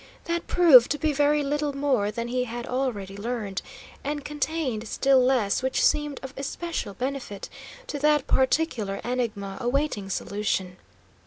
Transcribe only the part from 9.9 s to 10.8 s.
solution.